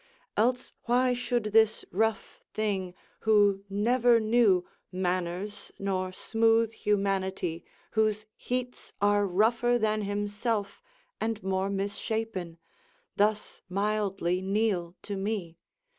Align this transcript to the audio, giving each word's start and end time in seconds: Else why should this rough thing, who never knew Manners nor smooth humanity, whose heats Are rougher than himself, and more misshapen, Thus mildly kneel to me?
Else 0.35 0.73
why 0.85 1.13
should 1.13 1.43
this 1.53 1.85
rough 1.91 2.41
thing, 2.55 2.95
who 3.19 3.63
never 3.69 4.19
knew 4.19 4.67
Manners 4.91 5.71
nor 5.77 6.11
smooth 6.11 6.73
humanity, 6.73 7.63
whose 7.91 8.25
heats 8.35 8.93
Are 8.99 9.27
rougher 9.27 9.77
than 9.77 10.01
himself, 10.01 10.81
and 11.19 11.43
more 11.43 11.69
misshapen, 11.69 12.57
Thus 13.15 13.61
mildly 13.69 14.41
kneel 14.41 14.95
to 15.03 15.15
me? 15.15 15.59